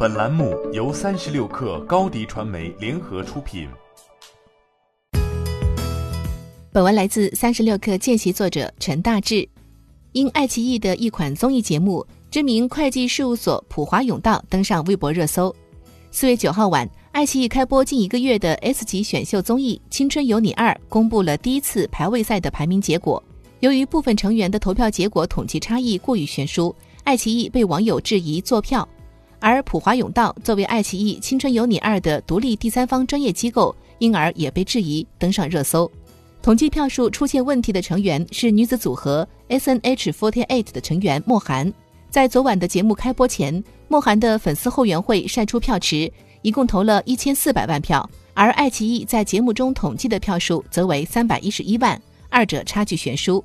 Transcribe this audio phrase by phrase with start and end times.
[0.00, 3.68] 本栏目由三十六氪高低传媒联合出品。
[6.70, 9.48] 本文来自三十六氪见习作者陈大志。
[10.12, 15.52] 因爱奇艺的一款综艺节目，知名会计事务所普华永道登上微博热搜。
[16.12, 23.20] 四月九号晚，爱奇艺开播近一个月的 S 级选秀综艺《青春有你二》公布了第一次排位赛的排名结果。
[23.58, 26.72] 由于部分成员的投票结果统计差异过于悬殊，
[27.02, 28.88] 爱奇艺被网友质疑作票。
[29.40, 35.90] 而普华永道作为爱奇艺《青春有你二》的独立第三方专业机构，因而也被质疑登上热搜。
[36.42, 41.72] 统计票数出现问题的成员是女子组合 S.N.H.48 的成员莫涵。
[42.10, 46.10] 在昨晚的节目开播前，莫涵的粉丝后援会晒出票池，
[46.42, 53.44] 一共投了一千四百万票，而爱奇艺在节目中统计的票数则为三百一十一万，二者差距悬殊。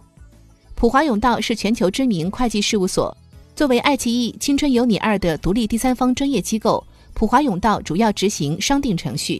[0.75, 3.15] 普华永道是全球知名会计事务所。
[3.55, 9.39] 作为爱奇艺《青春有你二》的独立第三方专业机构，普华永道主要执行商定程序。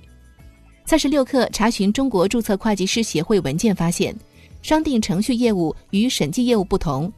[0.85, 4.15] 三十六氪查询中国注册会计师协会文件发现，
[4.61, 7.11] 商定程序业务与审计业务不同。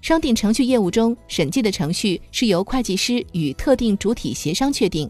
[0.00, 5.08] 商定程序业务中，审计的程序是由会计师与特定主体协商确定。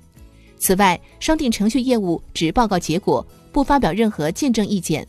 [0.59, 5.07] 此外，商定程序业务只报告结果，不发表任何见证意见。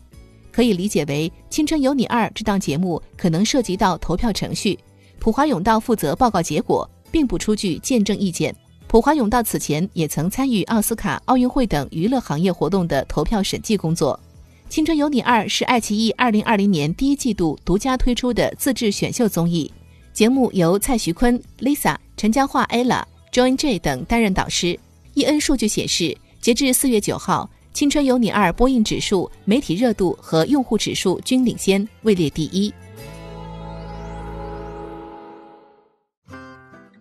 [0.52, 4.78] 可以理解为，《青春有你二》这档节目可能涉及到投票程序。
[5.20, 8.56] 普华永道负责报告结果，并不出具见证意见。
[8.88, 14.20] 普华永道此前也曾参与奥斯卡、奥运会等娱乐行业活动的投票审计工作。
[14.74, 19.72] 《青春有你二》是爱奇艺2020年第一季度独家推出的自制选秀综艺
[20.14, 24.80] 节目，由蔡徐坤、Lisa、陈嘉桦、Ella、Joan J 等担任导师。
[25.16, 32.74] e N 数据显示，截至四月九号，《青春有你二》播映指数、媒体热度和用户指数均领先，位列第一。